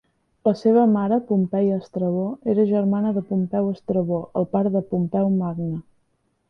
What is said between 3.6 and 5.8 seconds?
Estrabó, el pare de Pompeu Magne.